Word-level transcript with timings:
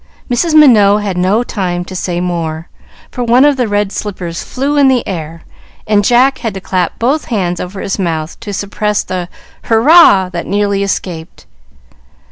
Mrs. 0.31 0.55
Minot 0.55 1.03
had 1.03 1.15
no 1.15 1.43
time 1.43 1.85
to 1.85 1.95
say 1.95 2.19
more, 2.19 2.69
for 3.11 3.23
one 3.23 3.45
of 3.45 3.55
the 3.55 3.67
red 3.67 3.91
slippers 3.91 4.43
flew 4.43 4.73
up 4.75 4.79
in 4.79 4.87
the 4.87 5.07
air, 5.07 5.43
and 5.85 6.03
Jack 6.03 6.39
had 6.39 6.55
to 6.55 6.59
clap 6.59 6.97
both 6.97 7.25
hands 7.25 7.59
over 7.59 7.81
his 7.81 7.99
mouth 7.99 8.39
to 8.39 8.51
suppress 8.51 9.03
the 9.03 9.29
"hurrah!" 9.65 10.27
that 10.29 10.47
nearly 10.47 10.81
escaped. 10.81 11.45